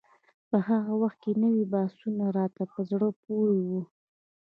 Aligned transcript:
په 0.49 0.57
هغه 0.67 0.93
وخت 1.01 1.17
کې 1.23 1.31
نوي 1.43 1.63
مبحثونه 1.67 2.25
راته 2.37 2.63
په 2.73 2.79
زړه 2.89 3.07
پورې 3.23 3.57
وو. 3.67 3.81